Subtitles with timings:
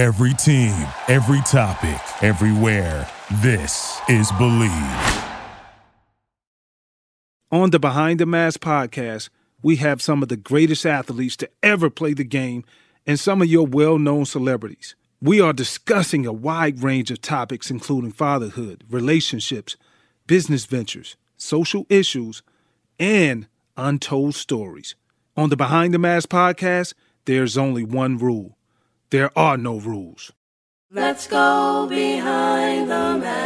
[0.00, 3.06] Every team, every topic, everywhere.
[3.42, 5.24] This is Believe.
[7.52, 9.28] On the Behind the Mask podcast,
[9.62, 12.64] we have some of the greatest athletes to ever play the game
[13.06, 14.96] and some of your well known celebrities.
[15.20, 19.76] We are discussing a wide range of topics, including fatherhood, relationships,
[20.26, 22.42] business ventures, social issues,
[22.98, 24.94] and untold stories.
[25.36, 26.94] On the Behind the Mask podcast,
[27.26, 28.56] there's only one rule
[29.10, 30.32] there are no rules.
[30.90, 33.40] Let's go behind the mask.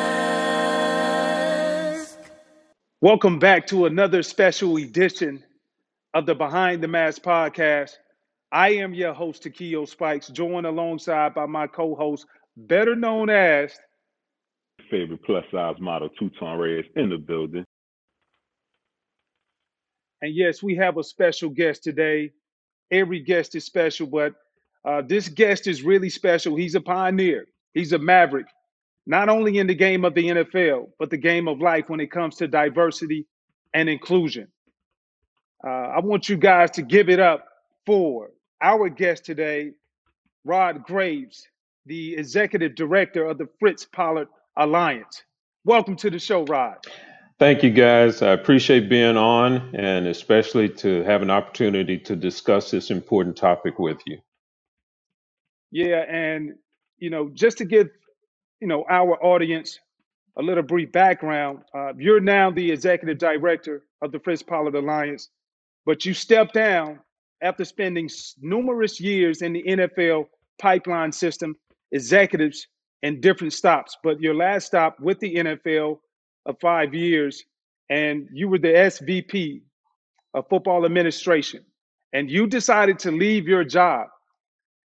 [3.01, 5.43] Welcome back to another special edition
[6.15, 7.93] of the Behind the Mask podcast.
[8.53, 12.27] I am your host, Takeo Spikes, joined alongside by my co host,
[12.57, 13.79] better known as
[14.91, 17.65] favorite plus size model, Tutan Reyes, in the building.
[20.23, 22.33] And yes, we have a special guest today.
[22.91, 24.35] Every guest is special, but
[24.85, 26.57] uh, this guest is really special.
[26.57, 28.47] He's a pioneer, he's a maverick,
[29.07, 32.11] not only in the game of the NFL, but the game of life when it
[32.11, 33.27] comes to diversity
[33.73, 34.49] and inclusion.
[35.67, 37.47] Uh, I want you guys to give it up
[37.87, 39.73] for our guest today,
[40.45, 41.47] Rod Graves,
[41.87, 45.23] the executive director of the Fritz Pollard Alliance.
[45.65, 46.77] Welcome to the show, Rod.
[47.39, 48.23] Thank you, guys.
[48.23, 53.79] I appreciate being on and especially to have an opportunity to discuss this important topic
[53.79, 54.19] with you.
[55.75, 56.55] Yeah, and
[56.99, 57.89] you know, just to give
[58.61, 59.81] you know our audience
[60.39, 65.31] a little brief background, uh, you're now the executive director of the Fritz Pollard Alliance,
[65.85, 67.01] but you stepped down
[67.43, 68.09] after spending
[68.41, 70.29] numerous years in the NFL
[70.61, 71.57] pipeline system,
[71.91, 72.69] executives,
[73.03, 73.99] and different stops.
[74.05, 75.99] But your last stop with the NFL
[76.47, 77.43] of five years,
[77.91, 79.63] and you were the SVP
[80.35, 81.65] of football administration,
[82.13, 84.07] and you decided to leave your job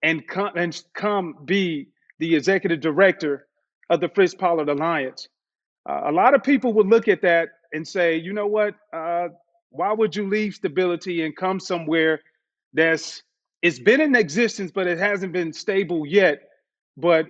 [0.04, 1.88] and come and come be
[2.20, 3.48] the executive director
[3.90, 5.28] of the Fritz Pollard Alliance.
[5.90, 8.76] Uh, a lot of people would look at that and say, you know what?
[8.94, 9.30] Uh,
[9.72, 12.22] why would you leave stability and come somewhere
[12.74, 13.24] that's
[13.62, 16.42] it's been in existence, but it hasn't been stable yet?
[16.98, 17.28] But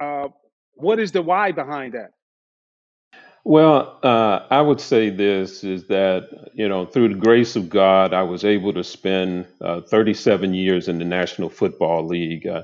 [0.00, 0.28] uh,
[0.74, 2.12] what is the why behind that?
[3.44, 8.14] Well, uh, I would say this is that, you know, through the grace of God,
[8.14, 12.46] I was able to spend uh, 37 years in the National Football League.
[12.46, 12.62] Uh,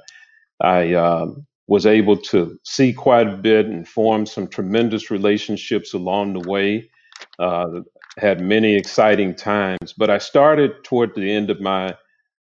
[0.63, 6.35] I um, was able to see quite a bit and form some tremendous relationships along
[6.35, 6.89] the way.
[7.41, 7.81] Uh,
[8.17, 11.97] had many exciting times, but I started toward the end of my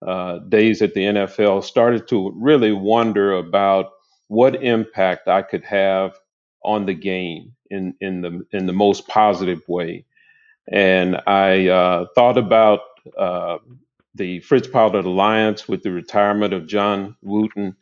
[0.06, 3.90] uh, days at the NFL, started to really wonder about
[4.28, 6.16] what impact I could have
[6.64, 10.04] on the game in in the in the most positive way.
[10.70, 12.80] And I uh, thought about
[13.18, 13.58] uh,
[14.14, 17.76] the Fritz Pollard Alliance with the retirement of John Wooten,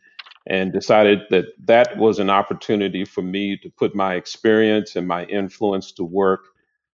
[0.47, 5.25] and decided that that was an opportunity for me to put my experience and my
[5.25, 6.45] influence to work,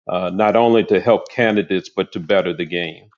[0.07, 3.09] uh, not only to help candidates but to better the game.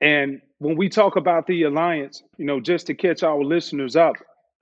[0.00, 4.14] And when we talk about the alliance, you know, just to catch our listeners up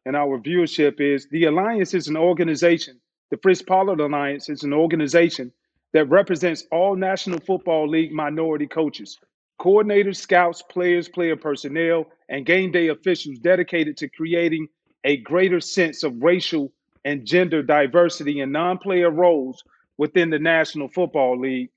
[0.04, 3.00] and our viewership, is the alliance is an organization
[3.36, 5.52] the Fritz Pollard Alliance is an organization
[5.92, 9.18] that represents all National Football League minority coaches,
[9.60, 14.66] coordinators, scouts, players, player personnel, and game day officials dedicated to creating
[15.04, 16.72] a greater sense of racial
[17.04, 19.62] and gender diversity in non player roles
[19.98, 21.68] within the National Football League.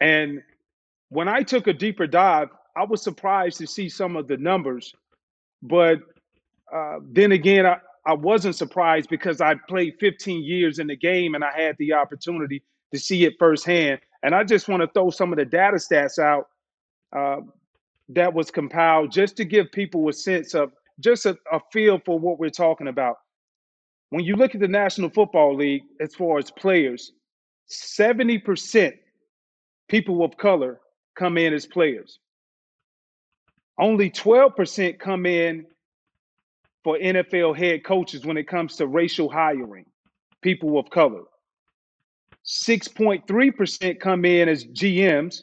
[0.00, 0.40] And
[1.10, 4.94] when I took a deeper dive, I was surprised to see some of the numbers.
[5.62, 5.98] But
[6.74, 7.76] uh, then again, I,
[8.06, 11.94] I wasn't surprised because I played 15 years in the game and I had the
[11.94, 14.00] opportunity to see it firsthand.
[14.22, 16.48] And I just want to throw some of the data stats out
[17.14, 17.40] uh,
[18.10, 22.18] that was compiled just to give people a sense of just a, a feel for
[22.18, 23.16] what we're talking about.
[24.10, 27.12] When you look at the National Football League, as far as players,
[27.70, 28.92] 70%
[29.88, 30.80] people of color
[31.16, 32.18] come in as players.
[33.78, 35.66] Only 12% come in
[36.84, 39.86] for NFL head coaches when it comes to racial hiring,
[40.42, 41.22] people of color.
[42.44, 45.42] 6.3% come in as GMs,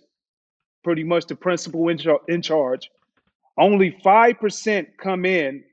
[0.83, 2.91] pretty much the principal in, char- in charge.
[3.57, 5.63] Only 5% come in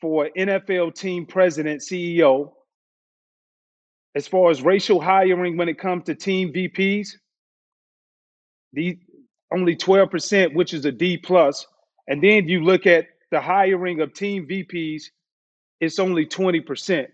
[0.00, 2.52] for NFL team president, CEO.
[4.16, 7.10] As far as racial hiring when it comes to team VPs,
[8.72, 8.98] the
[9.52, 11.66] only 12%, which is a D plus.
[12.08, 15.04] And then you look at the hiring of team VPs,
[15.80, 17.06] it's only 20%.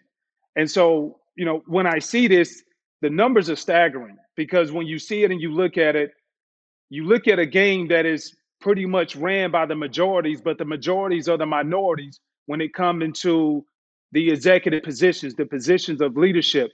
[0.57, 2.63] And so, you know, when I see this,
[3.03, 6.13] the numbers are staggering because when you see it and you look at it,
[6.91, 10.65] you look at a game that is pretty much ran by the majorities, but the
[10.65, 13.65] majorities are the minorities when it comes into
[14.13, 16.73] the executive positions, the positions of leadership.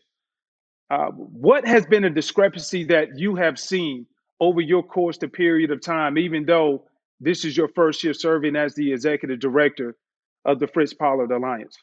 [0.90, 4.06] Uh, what has been a discrepancy that you have seen
[4.40, 6.84] over your course the period of time, even though
[7.20, 9.96] this is your first year serving as the executive director
[10.44, 11.76] of the Fritz Pollard Alliance?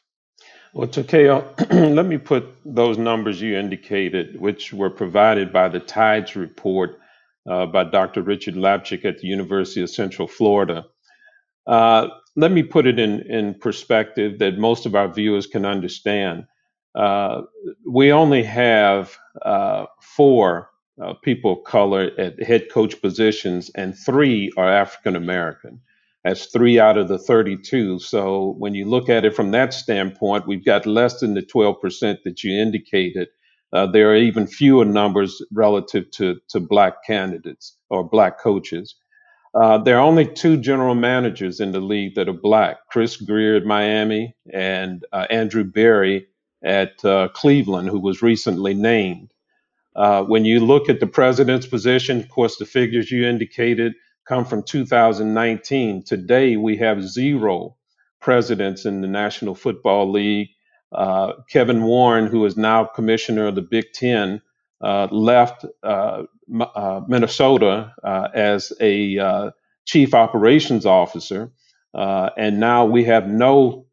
[0.74, 6.36] Well, Takeo, let me put those numbers you indicated, which were provided by the TIDES
[6.36, 7.00] report
[7.48, 8.22] uh, by Dr.
[8.22, 10.84] Richard Lapchick at the University of Central Florida.
[11.66, 16.46] Uh, let me put it in, in perspective that most of our viewers can understand.
[16.94, 17.42] Uh,
[17.86, 20.70] we only have uh, four
[21.02, 25.80] uh, people of color at head coach positions, and three are African American.
[26.24, 28.00] That's three out of the 32.
[28.00, 32.18] So when you look at it from that standpoint, we've got less than the 12%
[32.24, 33.28] that you indicated.
[33.72, 38.96] Uh, there are even fewer numbers relative to, to black candidates or black coaches.
[39.54, 43.56] Uh, there are only two general managers in the league that are black Chris Grier
[43.56, 46.26] at Miami and uh, Andrew Berry
[46.64, 49.32] at uh, Cleveland, who was recently named.
[49.96, 53.94] Uh, when you look at the president's position, of course, the figures you indicated
[54.26, 56.04] come from 2019.
[56.04, 57.76] Today, we have zero
[58.20, 60.48] presidents in the National Football League.
[60.92, 64.40] Uh, Kevin Warren, who is now commissioner of the Big Ten,
[64.80, 66.22] uh, left uh,
[66.60, 67.92] uh, Minnesota
[68.34, 69.52] as a
[69.84, 71.50] chief operations officer,
[71.94, 73.86] and now we have no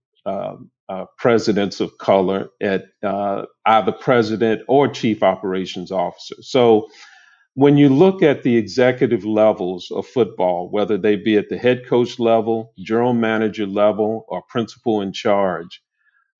[0.90, 6.36] uh, presidents of color at uh, either president or chief operations officer.
[6.42, 6.88] So
[7.56, 11.88] when you look at the executive levels of football, whether they be at the head
[11.88, 15.82] coach level, general manager level, or principal in charge,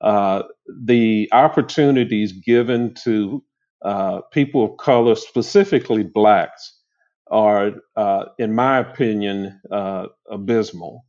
[0.02, 0.44] uh,
[0.84, 3.44] the opportunities given to
[3.84, 6.80] uh, people of color, specifically blacks,
[7.32, 11.06] are, uh, in my opinion, uh, abysmal.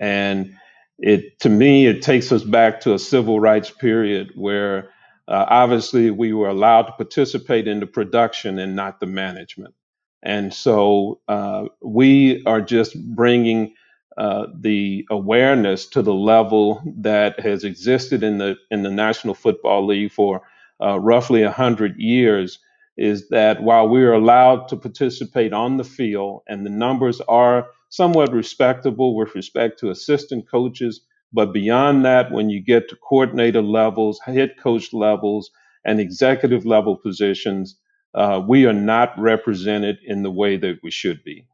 [0.00, 0.54] And
[0.98, 4.90] it, to me, it takes us back to a civil rights period where
[5.28, 9.74] uh, obviously we were allowed to participate in the production and not the management.
[10.22, 13.74] And so uh, we are just bringing
[14.16, 19.86] uh, the awareness to the level that has existed in the in the National Football
[19.86, 20.42] League for
[20.82, 22.58] uh, roughly 100 years
[22.96, 27.68] is that while we are allowed to participate on the field and the numbers are
[27.88, 31.02] somewhat respectable with respect to assistant coaches,
[31.32, 35.50] but beyond that, when you get to coordinator levels, head coach levels,
[35.84, 37.76] and executive level positions,
[38.14, 41.46] uh, we are not represented in the way that we should be.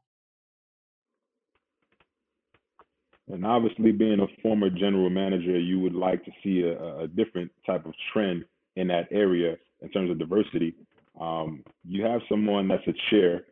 [3.28, 7.50] And obviously, being a former general manager, you would like to see a, a different
[7.66, 8.44] type of trend
[8.76, 10.74] in that area in terms of diversity.
[11.20, 13.44] Um, you have someone that's a chair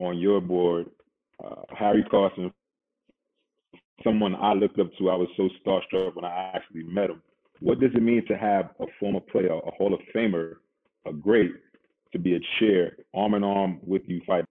[0.00, 0.86] on your board,
[1.42, 2.52] uh, Harry Carson,
[4.02, 5.10] someone I looked up to.
[5.10, 7.22] I was so starstruck when I actually met him.
[7.60, 10.54] What does it mean to have a former player, a Hall of Famer,
[11.06, 11.52] a great,
[12.12, 14.46] to be a chair, arm in arm with you fighting?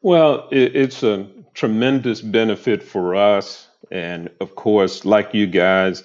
[0.00, 3.68] Well, it, it's a tremendous benefit for us.
[3.90, 6.02] And of course, like you guys,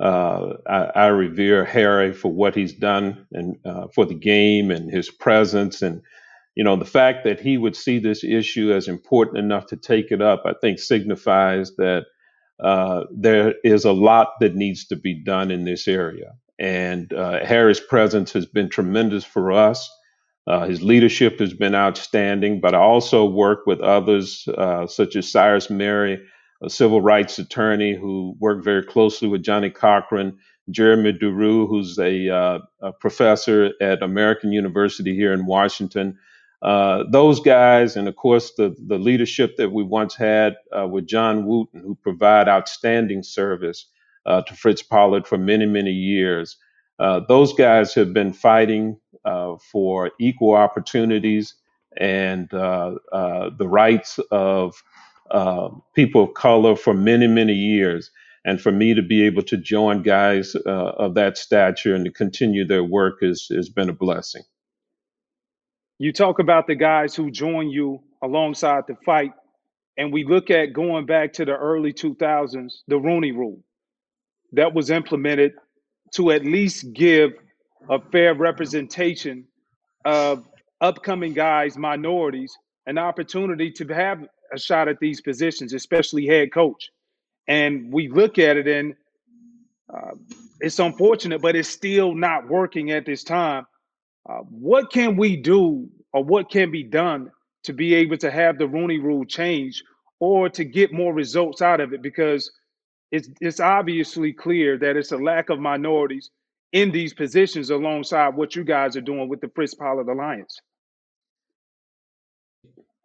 [0.00, 4.90] uh, I, I revere Harry for what he's done and uh, for the game and
[4.90, 5.82] his presence.
[5.82, 6.02] And,
[6.54, 10.10] you know, the fact that he would see this issue as important enough to take
[10.10, 12.04] it up, I think signifies that
[12.62, 16.34] uh, there is a lot that needs to be done in this area.
[16.58, 19.90] And uh, Harry's presence has been tremendous for us.
[20.46, 25.30] Uh, his leadership has been outstanding, but I also work with others uh, such as
[25.30, 26.18] Cyrus Mehri,
[26.62, 30.38] a civil rights attorney who worked very closely with Johnnie Cochran,
[30.70, 36.16] Jeremi Duru, who's a, uh, a professor at American University here in Washington.
[36.64, 41.06] Uh, those guys, and of course the the leadership that we once had uh, with
[41.06, 43.86] John Wooten, who provide outstanding service
[44.26, 46.56] uh, to Fritz Pollard for many many years.
[46.98, 51.54] Uh, those guys have been fighting uh, for equal opportunities
[51.98, 54.74] and uh, uh, the rights of
[55.94, 58.10] people of color for many, many years.
[58.46, 62.10] And for me to be able to join guys uh, of that stature and to
[62.12, 64.42] continue their work has, has been a blessing.
[65.98, 69.32] You talk about the guys who join you alongside the fight,
[69.96, 73.62] and we look at going back to the early 2000s, the Rooney Rule
[74.52, 75.52] that was implemented
[76.14, 77.32] to at least give
[77.88, 79.46] a fair representation
[80.04, 80.46] of
[80.80, 86.90] upcoming guys, minorities, an opportunity to have a shot at these positions, especially head coach.
[87.46, 88.94] And we look at it and
[89.92, 90.12] uh,
[90.60, 93.66] it's unfortunate, but it's still not working at this time.
[94.28, 97.30] Uh, what can we do or what can be done
[97.64, 99.82] to be able to have the Rooney rule change
[100.20, 102.02] or to get more results out of it?
[102.02, 102.50] Because
[103.10, 106.30] it's it's obviously clear that it's a lack of minorities
[106.72, 110.58] in these positions alongside what you guys are doing with the Fritz Pollard Alliance.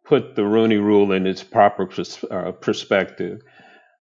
[0.04, 3.42] Put the Rooney Rule in its proper pers- uh, perspective.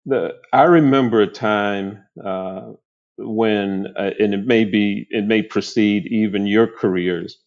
[0.05, 2.71] The I remember a time uh,
[3.19, 7.39] when, uh, and it may be, it may precede even your careers,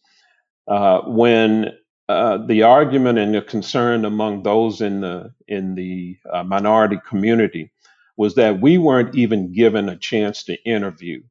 [0.69, 1.73] uh, when
[2.09, 7.71] uh, the argument and the concern among those in the in the uh, minority community
[8.17, 11.23] was that we weren't even given a chance to interview.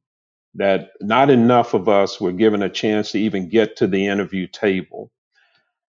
[0.56, 4.46] That not enough of us were given a chance to even get to the interview
[4.48, 5.10] table.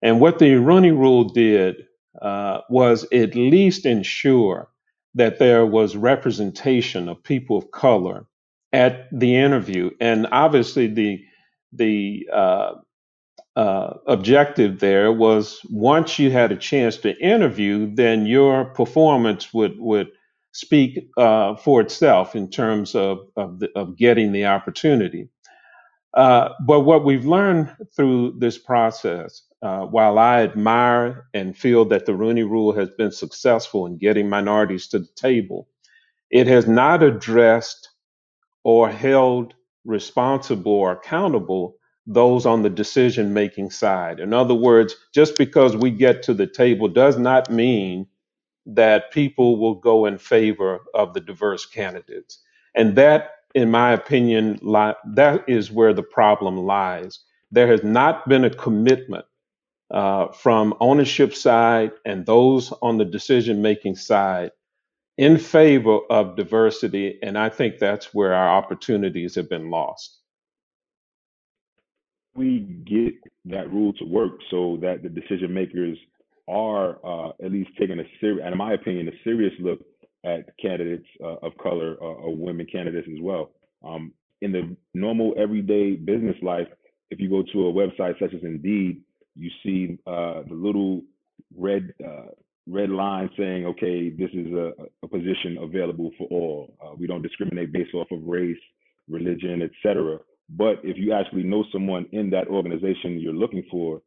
[0.01, 1.87] And what the Rooney Rule did
[2.21, 4.69] uh, was at least ensure
[5.15, 8.25] that there was representation of people of color
[8.73, 9.91] at the interview.
[9.99, 11.23] And obviously, the
[11.73, 12.73] the uh,
[13.55, 19.79] uh, objective there was once you had a chance to interview, then your performance would
[19.79, 20.09] would
[20.53, 25.29] speak uh, for itself in terms of of, the, of getting the opportunity.
[26.13, 32.05] Uh, but what we've learned through this process, uh, while I admire and feel that
[32.05, 35.69] the Rooney Rule has been successful in getting minorities to the table,
[36.29, 37.90] it has not addressed
[38.63, 41.75] or held responsible or accountable
[42.07, 44.19] those on the decision making side.
[44.19, 48.07] In other words, just because we get to the table does not mean
[48.67, 52.39] that people will go in favor of the diverse candidates.
[52.75, 57.19] And that, in my opinion, li- that is where the problem lies.
[57.51, 59.25] There has not been a commitment
[59.91, 64.51] uh, from ownership side and those on the decision making side
[65.21, 67.19] in favor of diversity.
[67.23, 70.19] And I think that's where our opportunities have been lost.
[72.35, 73.13] we get
[73.45, 75.97] that rule to work so that the decision makers
[76.49, 79.79] are uh, at least taking a serious, and in my opinion, a serious look
[80.25, 83.51] at candidates uh, of color uh, or women candidates as well.
[83.85, 86.67] Um, in the normal everyday business life,
[87.09, 89.01] if you go to a website such as Indeed,
[89.35, 91.01] you see uh, the little
[91.57, 92.31] red uh,
[92.71, 94.71] red line saying, "Okay, this is a,
[95.03, 96.73] a position available for all.
[96.83, 98.63] Uh, we don't discriminate based off of race,
[99.09, 104.01] religion, etc." But if you actually know someone in that organization you're looking for,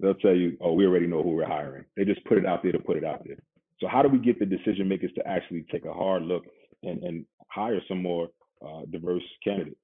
[0.00, 1.84] they'll tell you, oh, we already know who we're hiring.
[1.96, 3.36] They just put it out there to put it out there.
[3.80, 6.44] So how do we get the decision makers to actually take a hard look
[6.82, 8.28] and, and hire some more
[8.66, 9.76] uh, diverse candidates?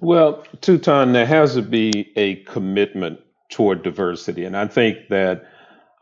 [0.00, 3.20] Well, Tutan, there has to be a commitment
[3.50, 4.44] toward diversity.
[4.44, 5.44] And I think that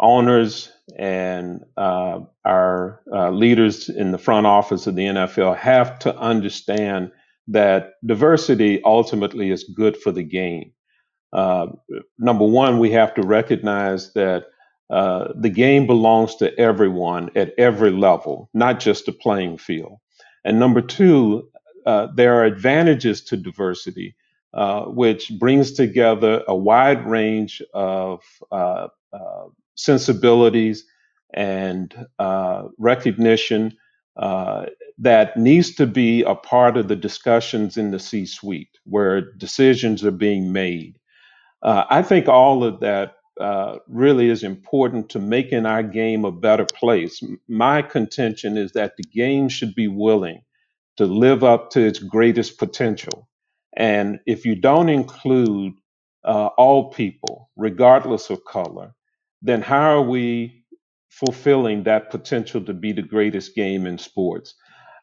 [0.03, 6.17] owners and uh, our uh, leaders in the front office of the NFL have to
[6.19, 7.13] understand
[7.49, 10.73] that diversity ultimately is good for the game.
[11.33, 11.69] Uh,
[12.19, 14.47] number one, we have to recognize that
[14.91, 19.97] uh, the game belongs to everyone at every level, not just the playing field.
[20.45, 21.49] And number two,
[21.87, 24.15] uh, there are advantages to diversity,
[24.53, 29.45] uh, which brings together a wide range of uh, uh,
[29.75, 30.85] sensibilities
[31.35, 33.73] and uh, recognition
[34.17, 34.67] uh,
[34.99, 40.05] that needs to be a part of the discussions in the C suite where decisions
[40.05, 40.99] are being made.
[41.63, 46.33] Uh, I think all of that uh, really is important to making our game a
[46.33, 47.23] better place.
[47.49, 50.43] My contention is that the game should be willing
[50.99, 53.29] to live up to its greatest potential.
[53.77, 55.73] And if you don't include
[56.25, 58.95] uh, all people, regardless of color,
[59.43, 60.65] then how are we
[61.11, 64.55] fulfilling that potential to be the greatest game in sports?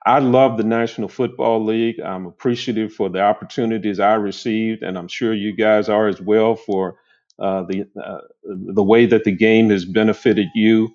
[0.05, 2.00] I love the National Football League.
[2.00, 6.55] I'm appreciative for the opportunities I received, and I'm sure you guys are as well
[6.55, 6.98] for
[7.38, 10.89] uh, the uh, the way that the game has benefited you.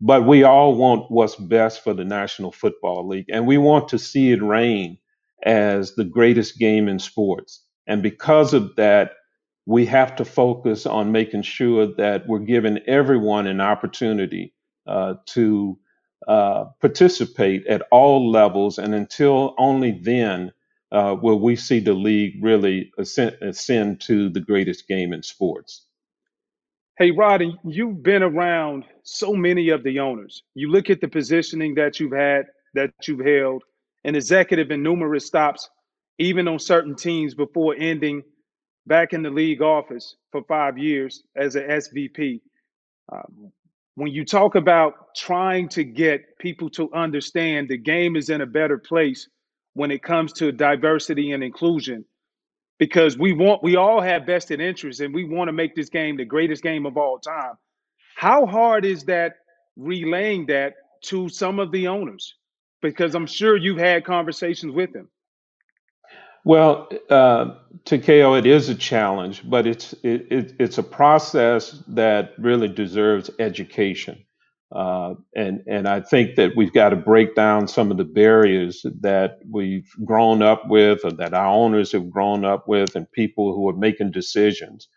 [0.00, 3.98] But we all want what's best for the National Football League, and we want to
[3.98, 4.98] see it reign
[5.44, 7.64] as the greatest game in sports.
[7.86, 9.12] And because of that,
[9.66, 14.54] we have to focus on making sure that we're giving everyone an opportunity
[14.86, 15.78] uh, to
[16.26, 18.78] uh, participate at all levels.
[18.78, 20.52] And until only then
[20.90, 25.86] uh, will we see the league really ascend, ascend to the greatest game in sports.
[26.98, 30.42] Hey, Roddy, you've been around so many of the owners.
[30.54, 33.62] You look at the positioning that you've had, that you've held,
[34.04, 35.70] an executive in numerous stops,
[36.18, 38.22] even on certain teams before ending
[38.86, 42.40] back in the league office for five years as an SVP.
[43.12, 43.52] Um,
[43.94, 48.46] when you talk about trying to get people to understand the game is in a
[48.46, 49.28] better place
[49.74, 52.04] when it comes to diversity and inclusion,
[52.78, 56.16] because we want we all have vested interests and we want to make this game
[56.16, 57.54] the greatest game of all time.
[58.16, 59.34] How hard is that
[59.76, 60.74] relaying that
[61.04, 62.34] to some of the owners?
[62.80, 65.08] Because I'm sure you've had conversations with him.
[66.44, 67.54] Well, uh,
[67.86, 73.30] Takeo, it is a challenge, but it's it, it, it's a process that really deserves
[73.38, 74.24] education,
[74.74, 78.84] uh, and and I think that we've got to break down some of the barriers
[79.02, 83.54] that we've grown up with, or that our owners have grown up with, and people
[83.54, 84.88] who are making decisions.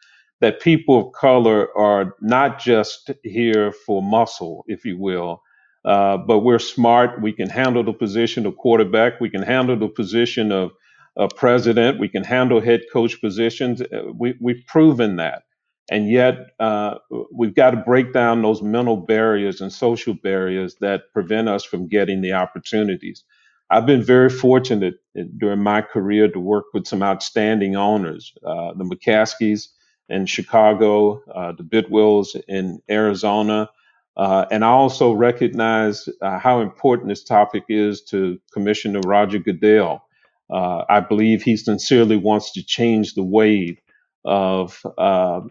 [0.41, 5.41] That people of color are not just here for muscle, if you will,
[5.85, 7.21] uh, but we're smart.
[7.21, 9.21] We can handle the position of quarterback.
[9.21, 10.71] We can handle the position of
[11.17, 11.99] uh, president.
[11.99, 13.81] We can handle head coach positions.
[13.81, 15.43] Uh, we, we've proven that.
[15.91, 16.95] And yet, uh,
[17.31, 21.87] we've got to break down those mental barriers and social barriers that prevent us from
[21.87, 23.23] getting the opportunities.
[23.69, 24.95] I've been very fortunate
[25.37, 29.67] during my career to work with some outstanding owners, uh, the McCaskies
[30.09, 33.69] in Chicago, uh, the Bidwills in Arizona.
[34.17, 40.04] Uh, and I also recognize uh, how important this topic is to Commissioner Roger Goodell
[40.51, 43.79] uh, I believe he sincerely wants to change the way
[44.25, 45.41] of uh,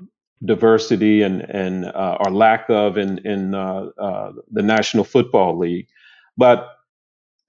[0.45, 5.89] diversity and and uh, or lack of in in uh, uh, the National Football League.
[6.37, 6.69] But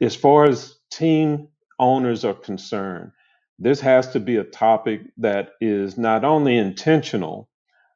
[0.02, 1.50] as far as team
[1.80, 3.12] owners are concerned,
[3.60, 7.50] this has to be a topic that is not only intentional,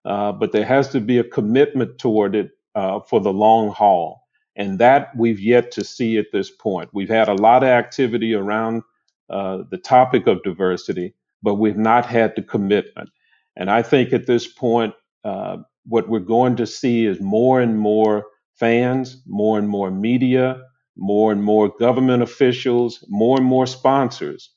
[0.06, 2.52] uh, but there has to be a commitment toward it
[3.10, 4.24] for the long haul.
[4.56, 6.90] And that we've yet to see at this point.
[6.94, 8.84] We've had a lot of activity around
[9.30, 13.10] uh, the topic of diversity, but we've not had the commitment.
[13.56, 14.94] And I think at this point,
[15.24, 20.62] uh, what we're going to see is more and more fans, more and more media,
[20.98, 24.52] more and more government officials, more and more sponsors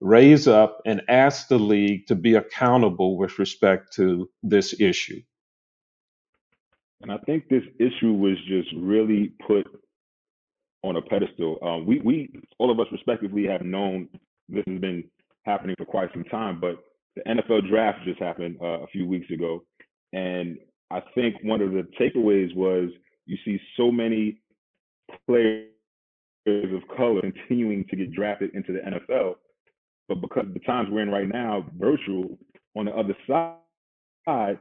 [0.00, 5.20] raise up and ask the league to be accountable with respect to this issue.
[7.02, 9.66] And I think this issue was just really put
[10.88, 11.58] on a pedestal.
[11.62, 14.08] Um, we we all of us respectively have known
[14.48, 15.04] this has been
[15.44, 16.76] happening for quite some time, but
[17.16, 19.64] the NFL draft just happened uh, a few weeks ago,
[20.12, 20.58] and
[20.90, 22.90] I think one of the takeaways was
[23.26, 24.40] you see so many
[25.26, 25.66] players
[26.46, 29.34] of color continuing to get drafted into the NFL,
[30.08, 32.38] but because the times we're in right now, virtual
[32.76, 34.58] on the other side,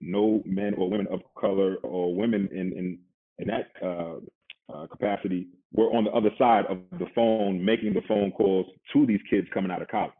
[0.00, 2.98] no men or women of color or women in in
[3.38, 4.16] in that uh,
[4.72, 9.06] uh, capacity, we're on the other side of the phone making the phone calls to
[9.06, 10.12] these kids coming out of college.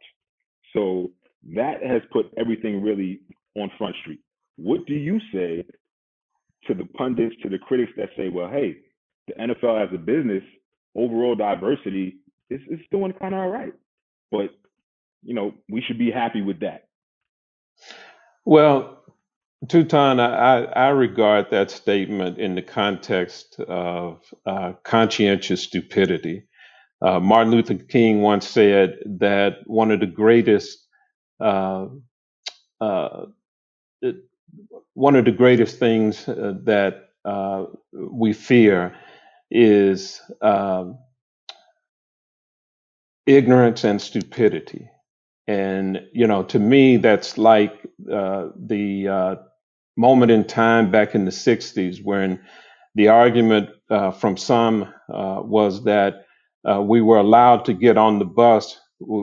[0.73, 1.11] So
[1.55, 3.21] that has put everything really
[3.55, 4.19] on Front Street.
[4.57, 5.65] What do you say
[6.67, 8.77] to the pundits, to the critics that say, well, hey,
[9.27, 10.43] the NFL as a business,
[10.95, 12.17] overall diversity
[12.49, 13.73] is, is doing kind of all right.
[14.31, 14.49] But,
[15.23, 16.87] you know, we should be happy with that.
[18.45, 18.96] Well,
[19.65, 26.43] Tutan, I, I regard that statement in the context of uh, conscientious stupidity.
[27.01, 30.85] Uh, Martin Luther King once said that one of the greatest,
[31.39, 31.87] uh,
[32.79, 33.25] uh
[34.93, 38.95] one of the greatest things uh, that uh, we fear
[39.49, 40.99] is um,
[43.25, 44.87] ignorance and stupidity.
[45.47, 49.46] And you know, to me, that's like the
[49.97, 52.41] moment in time back in the 60s when
[52.95, 54.83] the argument uh, from some
[55.13, 56.25] uh, was that
[56.69, 58.79] uh, we were allowed to get on the bus,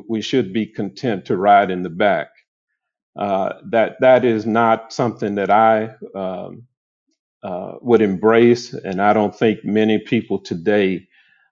[0.09, 2.29] we should be content to ride in the back.
[3.17, 6.65] Uh, that that is not something that I um,
[7.43, 11.09] uh, would embrace, and I don't think many people today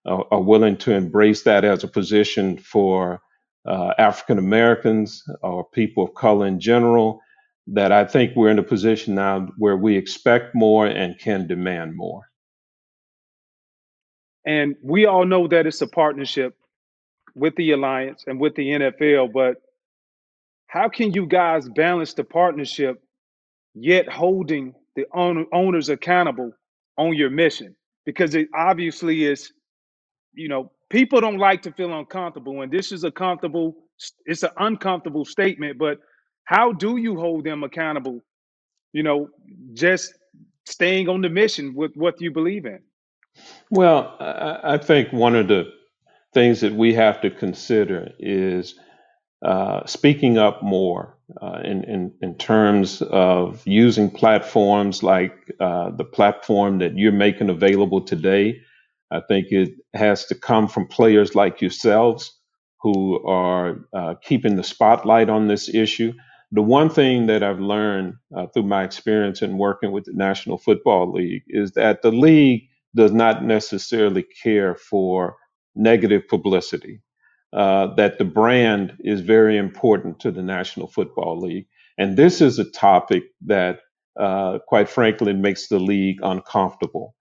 [0.07, 3.21] are, are willing to embrace that as a position for
[3.67, 7.21] uh, African Americans or people of color in general
[7.69, 11.97] that I think we're in a position now where we expect more and can demand
[11.97, 12.23] more.
[14.45, 16.57] And we all know that it's a partnership
[17.35, 19.57] with the alliance and with the NFL, but
[20.67, 23.01] how can you guys balance the partnership
[23.75, 26.53] yet holding the owners accountable
[26.99, 27.77] on your mission?
[28.05, 29.53] Because it obviously is,
[30.35, 33.77] you know, people don't like to feel uncomfortable, and this is a comfortable,
[34.27, 35.99] it's an uncomfortable statement, but
[36.45, 38.21] how do you hold them accountable?
[38.93, 39.29] You know,
[39.73, 40.15] just
[40.67, 42.81] staying on the mission with what you believe in.
[43.71, 45.73] Well, I, think one of the
[46.35, 48.75] things that we have to consider is
[49.43, 56.05] uh, speaking up more uh, in, in, in terms of using platforms like uh, the
[56.05, 58.61] platform that you're making available today.
[59.11, 62.39] I think it has to come from players like yourselves
[62.83, 66.13] who are uh, keeping the spotlight on this issue
[66.53, 70.59] the one thing that I've learned uh, through my experience in working with the National
[70.59, 75.37] Football League is that the league does not necessarily care for
[75.75, 77.01] negative publicity.
[77.55, 81.67] Uh, that the brand is very important to the National Football League.
[81.99, 83.81] And this is a topic that,
[84.19, 87.15] uh, quite frankly, makes the league uncomfortable.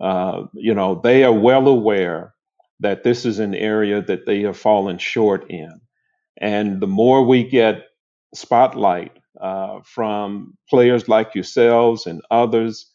[0.00, 2.34] Uh, you know, they are well aware
[2.80, 5.80] that this is an area that they have fallen short in.
[6.38, 7.87] And the more we get
[8.34, 12.90] spotlight uh, from players like yourselves and others,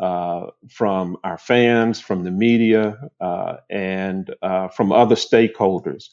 [0.00, 6.08] uh, from our fans, from the media, uh, and uh, from other stakeholders,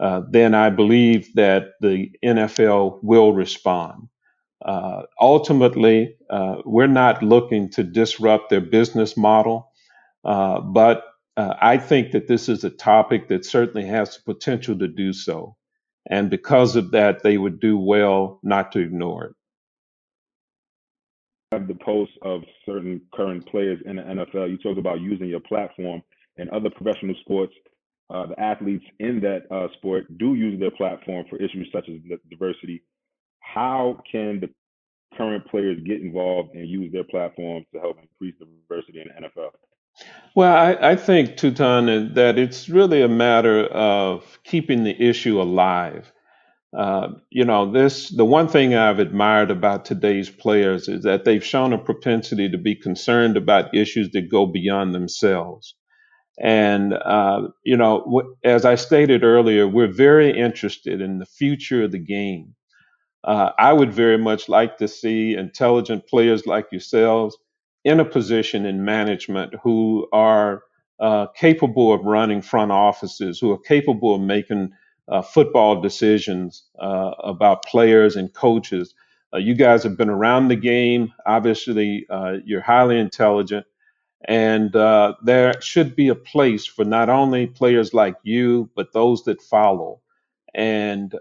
[0.00, 4.08] uh, then I believe that the NFL will respond.
[4.64, 6.16] Uh, ultimately,
[6.64, 9.70] we're not looking to disrupt their business model,
[10.24, 11.04] but
[11.36, 15.56] I think that this is a topic that certainly has the potential to do so.
[16.08, 19.34] And because of that, they would do well not to ignore it.
[21.52, 24.50] Have the posts of certain current players in the NFL.
[24.50, 26.02] You talked about using your platform
[26.36, 27.54] and other professional sports.
[28.10, 31.96] Uh, the athletes in that uh, sport do use their platform for issues such as
[32.30, 32.82] diversity.
[33.40, 34.48] How can the
[35.16, 39.50] current players get involved and use their platforms to help increase diversity in the NFL?
[40.34, 46.12] Well, I, I think, Tutan, that it's really a matter of keeping the issue alive.
[46.76, 51.44] Uh, you know, this the one thing I've admired about today's players is that they've
[51.44, 55.74] shown a propensity to be concerned about issues that go beyond themselves.
[56.40, 61.92] And uh, you know, as I stated earlier, we're very interested in the future of
[61.92, 62.54] the game.
[63.24, 67.36] Uh, I would very much like to see intelligent players like yourselves
[67.84, 70.62] in a position in management who are
[71.00, 74.70] uh, capable of running front offices, who are capable of making
[75.08, 78.94] uh, football decisions uh, about players and coaches.
[79.32, 81.12] Uh, you guys have been around the game.
[81.24, 83.64] Obviously, uh, you're highly intelligent.
[84.24, 89.22] And uh, there should be a place for not only players like you, but those
[89.24, 90.00] that follow.
[90.54, 91.14] And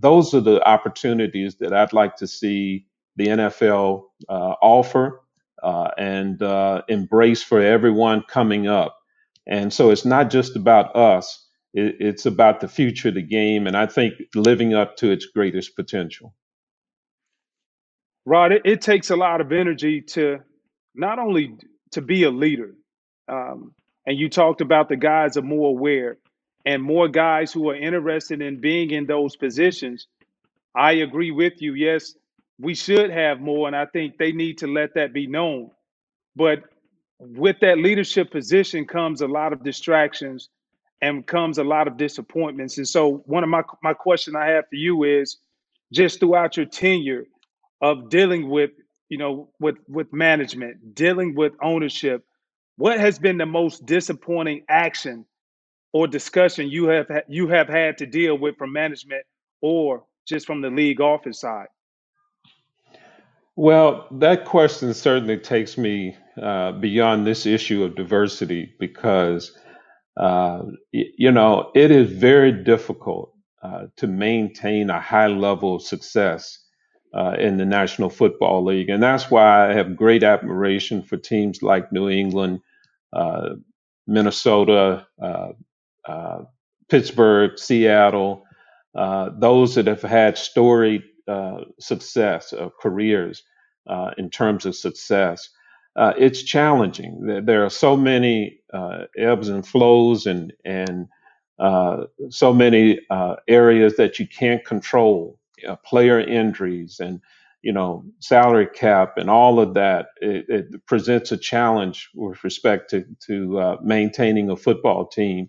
[0.00, 2.86] those are the opportunities that I'd like to see
[3.16, 5.20] the NFL offer
[5.62, 8.98] uh, and uh, embrace for everyone coming up.
[9.46, 13.66] And so it's not just about us, it, it's about the future of the game,
[13.66, 16.34] and I think living up to its greatest potential.
[18.26, 20.40] Rod, it, it takes a lot of energy to
[20.94, 21.56] not only
[21.92, 22.74] to be a leader,
[23.28, 23.74] um,
[24.06, 26.18] and you talked about the guys are more aware
[26.64, 30.06] and more guys who are interested in being in those positions.
[30.76, 31.74] I agree with you.
[31.74, 32.14] Yes,
[32.60, 35.70] we should have more, and I think they need to let that be known.
[36.36, 36.64] But
[37.20, 40.50] with that leadership position comes a lot of distractions
[41.02, 42.78] and comes a lot of disappointments.
[42.78, 45.38] And so, one of my my question I have for you is,
[45.92, 47.26] just throughout your tenure
[47.82, 48.72] of dealing with
[49.08, 52.24] you know with with management, dealing with ownership,
[52.76, 55.26] what has been the most disappointing action
[55.92, 59.24] or discussion you have you have had to deal with from management
[59.62, 61.68] or just from the league office side?
[63.60, 69.54] Well, that question certainly takes me uh, beyond this issue of diversity because,
[70.16, 76.58] uh, you know, it is very difficult uh, to maintain a high level of success
[77.14, 78.88] uh, in the National Football League.
[78.88, 82.60] And that's why I have great admiration for teams like New England,
[83.12, 83.56] uh,
[84.06, 85.48] Minnesota, uh,
[86.08, 86.44] uh,
[86.88, 88.42] Pittsburgh, Seattle,
[88.94, 93.42] uh, those that have had storied uh, success, of careers
[93.86, 95.48] uh, in terms of success.
[95.96, 97.44] Uh, it's challenging.
[97.44, 101.08] There, are so many uh, ebbs and flows and and
[101.58, 105.38] uh, so many uh, areas that you can't control.
[105.68, 107.20] Uh, player injuries and
[107.60, 110.06] you know salary cap and all of that.
[110.22, 115.48] It, it presents a challenge with respect to to maintaining a football team.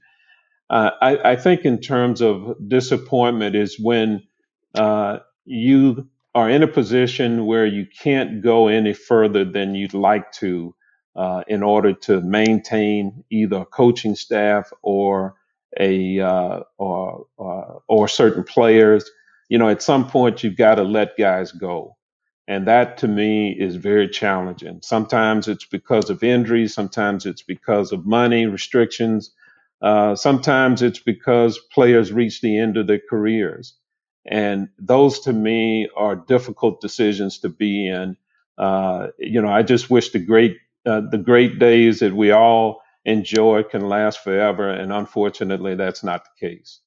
[0.69, 4.23] I, I, think in terms of disappointment is when
[5.45, 10.73] you are in a position where you can't go any further than you'd like to
[11.15, 15.35] uh, in order to maintain either a coaching staff or
[15.79, 19.09] a uh, or uh, or certain players.
[19.49, 21.97] You know, at some point you've got to let guys go,
[22.47, 24.79] and that to me is very challenging.
[24.83, 29.31] Sometimes it's because of injuries, sometimes it's because of money restrictions,
[29.81, 33.75] uh, sometimes it's because players reach the end of their careers.
[34.25, 38.17] And those to me are difficult decisions to be in.
[38.57, 42.81] Uh, you know, I just wish the great uh, the great days that we all
[43.05, 46.79] enjoy can last forever, and unfortunately, that's not the case.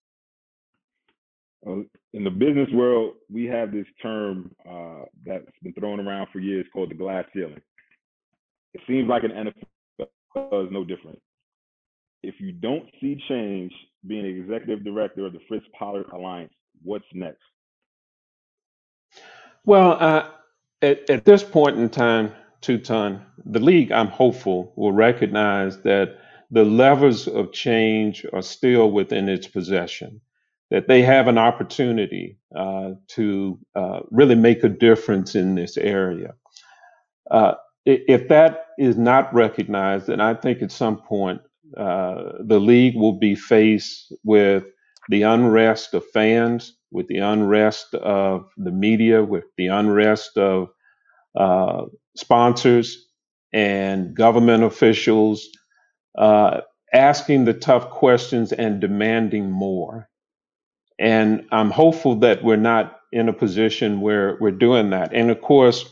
[1.64, 6.66] in the business world, we have this term uh, that's been thrown around for years
[6.72, 7.60] called the glass ceiling.
[8.74, 11.20] It seems like an NFL is no different.
[12.22, 13.72] If you don't see change
[14.06, 16.52] being executive director of the Fritz Pollard Alliance,
[16.84, 17.42] what's next?
[19.64, 20.28] Well, uh,
[20.82, 22.32] at, at this point in time,
[22.64, 26.16] Two the league, I'm hopeful, will recognize that
[26.50, 30.22] the levers of change are still within its possession,
[30.70, 36.32] that they have an opportunity uh, to uh, really make a difference in this area.
[37.30, 41.42] Uh, if that is not recognized, then I think at some point
[41.76, 44.64] uh, the league will be faced with
[45.08, 50.68] the unrest of fans, with the unrest of the media, with the unrest of
[51.38, 51.84] uh,
[52.16, 53.06] sponsors
[53.52, 55.48] and government officials,
[56.16, 56.60] uh,
[56.92, 60.08] asking the tough questions and demanding more.
[60.98, 65.12] And I'm hopeful that we're not in a position where we're doing that.
[65.12, 65.84] And of course,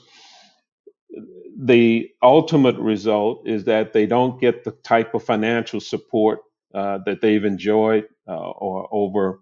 [1.59, 6.40] the ultimate result is that they don't get the type of financial support
[6.75, 9.41] uh, that they've enjoyed uh, or over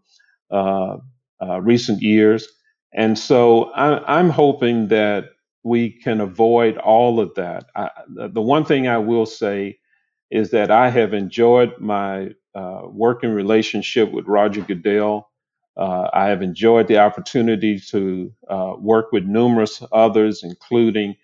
[0.53, 0.99] uh,
[1.43, 2.49] uh, recent years.
[2.95, 5.27] And so I, I'm hoping that
[5.64, 7.66] we can avoid all of that.
[7.77, 9.81] I, the one thing I will say
[10.33, 15.31] is that I have enjoyed my uh, working relationship with Roger Goodell.
[15.77, 21.16] Uh, I have enjoyed the opportunity to uh, work with numerous others, including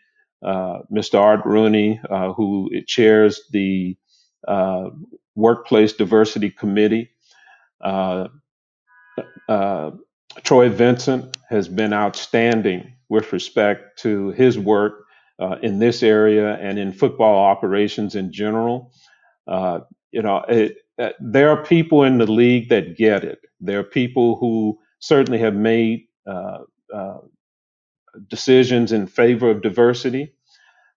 [0.45, 1.19] Mr.
[1.21, 2.01] Art Rooney,
[2.37, 3.97] who chairs the
[4.46, 4.90] uh,
[5.35, 7.11] Workplace Diversity Committee.
[7.80, 8.28] Uh,
[9.48, 9.90] uh,
[10.42, 15.04] Troy Vincent has been outstanding with respect to his work
[15.62, 18.92] in this area and in football operations in general.
[19.46, 20.78] You know, it,
[21.20, 23.40] there are people in the league that get it.
[23.61, 26.59] There are people who certainly have made uh,
[26.92, 27.18] uh,
[28.28, 30.32] decisions in favor of diversity,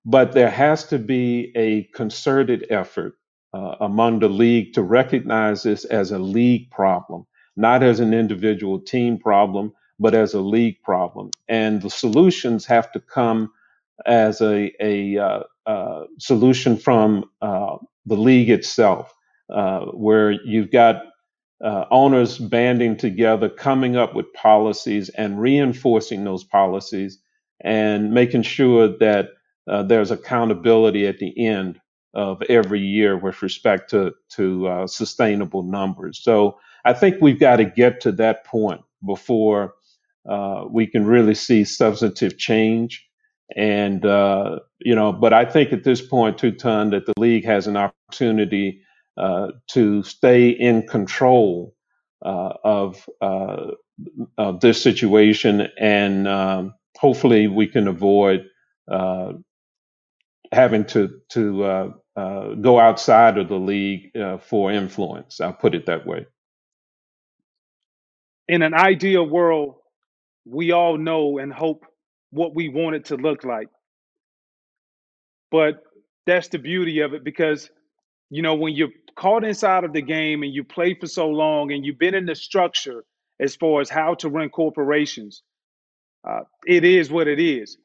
[0.05, 3.15] but there has to be a concerted effort
[3.53, 8.79] uh, among the league to recognize this as a league problem, not as an individual
[8.79, 11.29] team problem, but as a league problem.
[11.47, 13.51] And the solutions have to come
[14.05, 19.13] as a, a uh, uh, solution from uh, the league itself,
[19.53, 21.03] uh, where you've got
[21.63, 27.19] uh, owners banding together, coming up with policies and reinforcing those policies
[27.61, 29.29] and making sure that
[29.85, 31.79] there's accountability at the end
[32.13, 36.19] of every year with respect to, to sustainable numbers.
[36.21, 39.75] So I think we've got to get to that point before
[40.27, 43.05] uh, we can really see substantive change.
[43.55, 47.67] And, uh, you know, but I think at this point, Tutan, that the league has
[47.67, 48.81] an opportunity
[49.17, 51.75] uh, to stay in control
[52.23, 53.71] uh, of, uh,
[54.37, 55.67] of this situation.
[55.79, 58.45] And um, hopefully we can avoid
[58.89, 59.33] uh,
[60.51, 65.41] having to, to go outside of the league for influence.
[65.41, 66.25] I'll put it that way.
[68.47, 69.75] In an ideal world,
[70.45, 71.85] we all know and hope
[72.31, 73.67] what we want it to look like.
[75.51, 75.83] But
[76.25, 77.69] that's the beauty of it because,
[78.29, 81.71] you know, when you're caught inside of the game and you play for so long
[81.71, 83.03] and you've been in the structure
[83.39, 85.43] as far as how to run corporations,
[86.27, 87.77] uh, it is what it is.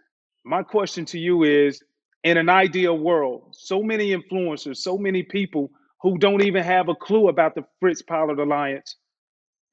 [0.44, 1.82] My question to you is
[2.24, 5.70] in an ideal world, so many influencers, so many people
[6.02, 8.96] who don't even have a clue about the Fritz Pollard Alliance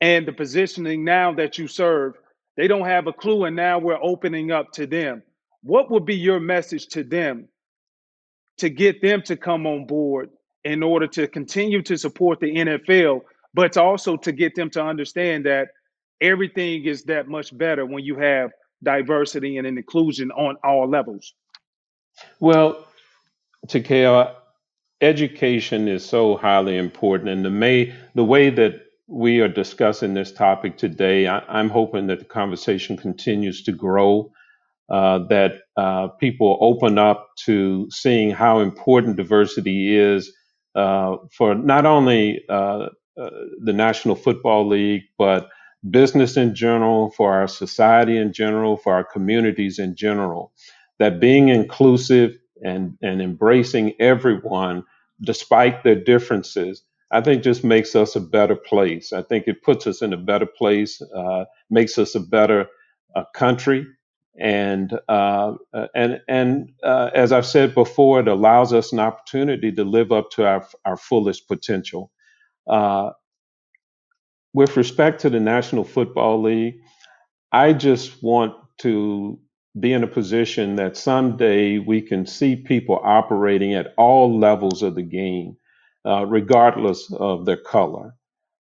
[0.02, 2.16] and the positioning now that you serve
[2.58, 5.24] they don't have a clue, and now we're opening up to them.
[5.64, 7.48] What would be your message to them
[8.58, 10.30] to get them to come on board
[10.66, 13.22] in order to continue to support the NFL,
[13.54, 15.70] but also to get them to understand that
[16.22, 18.52] everything is that much better when you have
[18.84, 21.34] diversity and inclusion on all levels?
[22.40, 22.88] Well,
[23.68, 24.36] Takeo,
[25.02, 30.32] education is so highly important, and the may the way that we are discussing this
[30.32, 31.28] topic today.
[31.28, 34.32] I, am hoping that the conversation continues to grow,
[34.90, 40.32] uh, that uh, people open up to seeing how important diversity is
[40.76, 42.88] uh, for not only uh,
[43.20, 43.30] uh,
[43.64, 45.50] the National Football League, but
[45.90, 50.54] business in general, for our society in general, for our communities in general.
[51.02, 54.86] That being inclusive and, and embracing everyone
[55.22, 59.12] despite their differences I think just makes us a better place.
[59.12, 62.68] I think it puts us in a better place, uh, makes us a better
[63.16, 63.86] uh, country,
[64.40, 69.74] and uh, uh and and uh, as I've said before, it allows us an opportunity
[69.74, 72.12] to live up to our our fullest potential.
[72.66, 73.12] Uh,
[74.54, 76.76] with respect to the National Football League,
[77.52, 79.38] I just want to
[79.80, 84.96] be in a position that someday we can see people operating at all levels of
[84.96, 85.58] the game
[86.06, 88.16] uh, regardless of their color.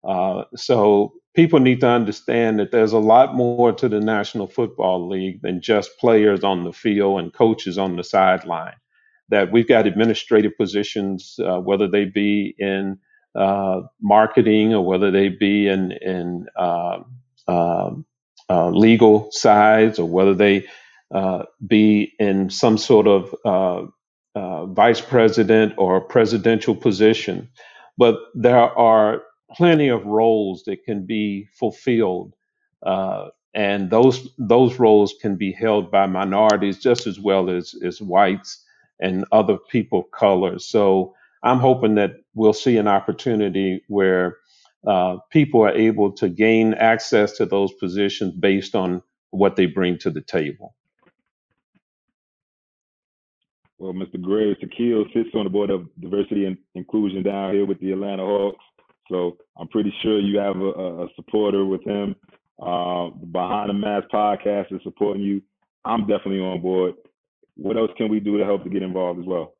[0.04, 5.08] Uh, so people need to understand that there's a lot more to the National Football
[5.08, 8.74] League than just players on the field and coaches on the sideline.
[9.30, 12.98] That we've got administrative positions, uh, whether they be in
[13.34, 16.98] uh, marketing or whether they be in in uh,
[17.48, 18.06] um,
[18.50, 20.66] uh, legal sides or whether they
[21.14, 23.86] uh, be in some sort of uh,
[24.38, 27.48] uh, vice president or presidential position.
[27.98, 29.22] But there are
[29.54, 32.34] plenty of roles that can be fulfilled.
[32.84, 38.02] Uh, and those those roles can be held by minorities just as well as, as
[38.02, 38.62] whites
[39.00, 40.58] and other people of color.
[40.58, 44.36] So I'm hoping that we'll see an opportunity where
[44.86, 49.98] uh, people are able to gain access to those positions based on what they bring
[49.98, 50.74] to the table.
[53.78, 54.20] Well, Mr.
[54.20, 58.24] Gray, Shaquille sits on the board of diversity and inclusion down here with the Atlanta
[58.24, 58.64] Hawks.
[59.10, 62.16] So I'm pretty sure you have a, a supporter with him.
[62.60, 65.42] Uh, Behind the Mask podcast is supporting you.
[65.84, 66.94] I'm definitely on board.
[67.56, 69.54] What else can we do to help to get involved as well?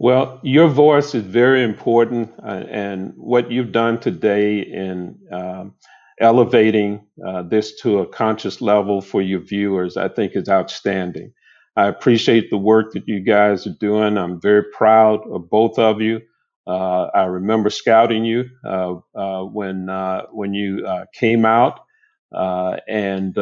[0.00, 5.74] Well, your voice is very important, uh, and what you've done today in um,
[6.20, 11.32] elevating uh, this to a conscious level for your viewers, I think is outstanding.
[11.78, 14.18] I appreciate the work that you guys are doing.
[14.18, 16.22] I'm very proud of both of you.
[16.66, 21.80] Uh, I remember scouting you uh, uh, when uh, when you uh, came out,
[22.34, 23.34] uh, and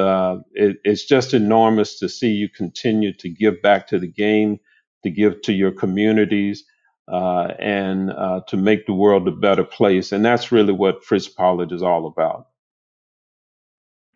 [0.54, 4.60] it, it's just enormous to see you continue to give back to the game,
[5.04, 6.64] to give to your communities,
[7.08, 8.10] and
[8.48, 10.12] to make the world a better place.
[10.12, 12.48] And that's really what Fritz Pollard is all about.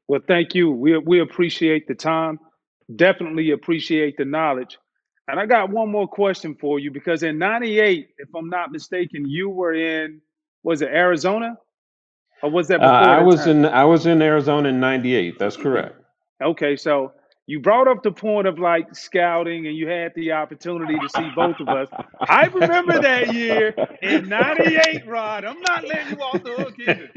[0.08, 0.70] Well, thank you.
[0.72, 2.40] We we appreciate the time.
[2.96, 4.78] Definitely appreciate the knowledge.
[5.28, 9.28] And I got one more question for you because in 98, if I'm not mistaken,
[9.28, 10.20] you were in
[10.64, 11.56] was it Arizona?
[12.42, 13.48] Or was that Uh, before I that was time?
[13.48, 15.38] in I was in Arizona in '98.
[15.38, 15.96] That's correct.
[16.42, 17.12] Okay, so
[17.50, 21.28] you brought up the point of like scouting and you had the opportunity to see
[21.34, 21.88] both of us.
[22.20, 25.44] I remember that year in 98, Rod.
[25.44, 27.10] I'm not letting you off the hook either.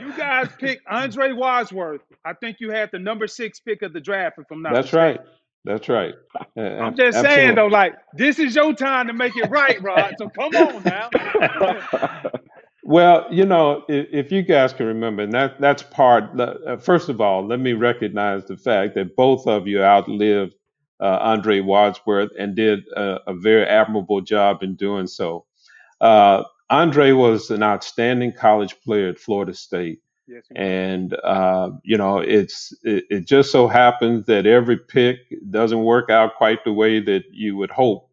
[0.00, 2.00] You guys picked Andre Wadsworth.
[2.24, 4.92] I think you had the number six pick of the draft, if I'm not That's
[4.92, 5.18] mistaken.
[5.18, 5.20] right.
[5.64, 6.14] That's right.
[6.56, 10.16] I'm just saying though, like this is your time to make it right, Rod.
[10.18, 11.10] So come on now.
[12.92, 16.38] Well, you know, if, if you guys can remember, and that that's part.
[16.38, 20.54] uh, First of all, let me recognize the fact that both of you outlived
[21.00, 25.46] uh, Andre Wadsworth and did a, a very admirable job in doing so.
[26.00, 30.00] Uh, Andre was an outstanding college player at Florida State.
[30.26, 30.62] yes, he was.
[30.66, 35.18] and uh, you know it's it, it just so happens that every pick
[35.50, 38.10] doesn't work out quite the way that you would hope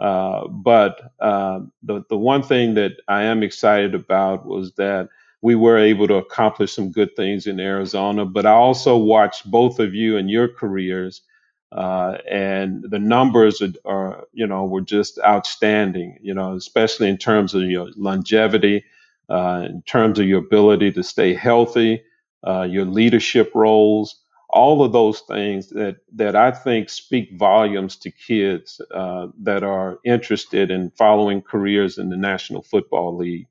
[0.00, 5.08] uh, but uh, the the one thing that I am excited about was that
[5.42, 8.24] we were able to accomplish some good things in Arizona.
[8.26, 11.22] But I also watched both of you and your careers,
[11.72, 16.18] uh, and the numbers are, are you know were just outstanding.
[16.22, 18.84] You know, especially in terms of your longevity,
[19.30, 22.02] uh, in terms of your ability to stay healthy,
[22.46, 24.14] uh, your leadership roles
[24.56, 30.00] all of those things that that I think speak volumes to kids uh, that are
[30.06, 33.48] interested in following careers in the National Football League.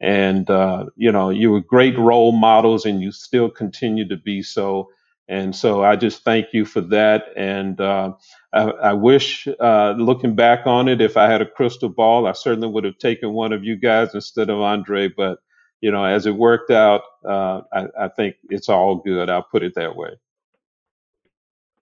[0.00, 4.42] And uh, you know, you were great role models, and you still continue to be
[4.42, 4.90] so.
[5.28, 7.26] And so I just thank you for that.
[7.36, 8.14] And uh,
[8.54, 12.32] I, I wish, uh, looking back on it, if I had a crystal ball, I
[12.32, 15.08] certainly would have taken one of you guys instead of Andre.
[15.08, 15.38] But
[15.82, 19.30] you know, as it worked out, uh, I, I think it's all good.
[19.30, 20.10] I'll put it that way.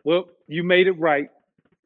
[0.04, 1.30] Well, you made it right,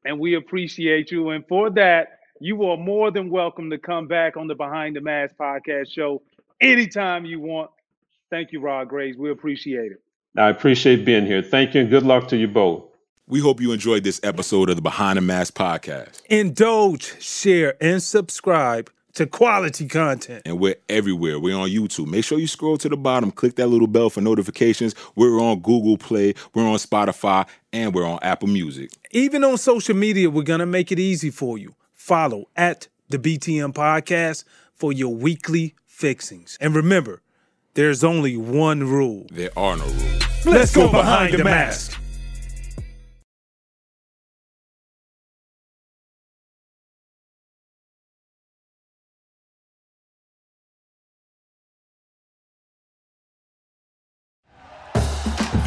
[0.04, 1.30] and we appreciate you.
[1.30, 5.00] And for that, you are more than welcome to come back on the Behind the
[5.00, 6.22] Mask podcast show
[6.60, 7.70] anytime you want.
[8.28, 9.16] Thank you, Rod Graves.
[9.16, 10.02] We appreciate it.
[10.36, 11.42] I appreciate being here.
[11.42, 12.84] Thank you and good luck to you both.
[13.28, 16.22] We hope you enjoyed this episode of the Behind the Mask podcast.
[16.26, 20.42] Indulge, share, and subscribe to quality content.
[20.46, 21.40] And we're everywhere.
[21.40, 22.06] We're on YouTube.
[22.06, 24.94] Make sure you scroll to the bottom, click that little bell for notifications.
[25.16, 28.90] We're on Google Play, we're on Spotify, and we're on Apple Music.
[29.10, 31.74] Even on social media, we're going to make it easy for you.
[31.92, 36.56] Follow at the BTM Podcast for your weekly fixings.
[36.60, 37.20] And remember,
[37.74, 39.26] there's only one rule.
[39.32, 40.46] There are no rules.
[40.46, 42.00] Let's go behind the mask.